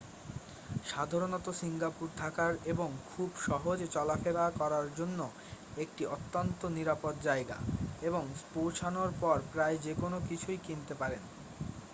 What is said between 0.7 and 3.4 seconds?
সাধারণত সিঙ্গাপুর থাকার এবং খুব